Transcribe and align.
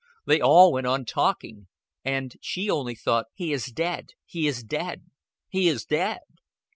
They 0.25 0.41
all 0.41 0.73
went 0.73 0.87
on 0.87 1.05
talking; 1.05 1.67
and 2.03 2.35
she 2.41 2.71
only 2.71 2.95
thought: 2.95 3.27
"He 3.35 3.53
is 3.53 3.65
dead. 3.67 4.13
He 4.25 4.47
is 4.47 4.63
dead. 4.63 5.05
He 5.47 5.67
is 5.67 5.85
dead." 5.85 6.21